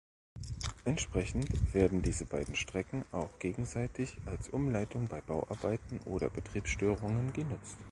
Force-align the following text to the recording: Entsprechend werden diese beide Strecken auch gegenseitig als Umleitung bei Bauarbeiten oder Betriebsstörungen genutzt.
Entsprechend 0.83 1.75
werden 1.75 2.01
diese 2.01 2.25
beide 2.25 2.55
Strecken 2.55 3.05
auch 3.11 3.37
gegenseitig 3.37 4.17
als 4.25 4.49
Umleitung 4.49 5.05
bei 5.07 5.21
Bauarbeiten 5.21 5.99
oder 6.05 6.27
Betriebsstörungen 6.31 7.31
genutzt. 7.33 7.77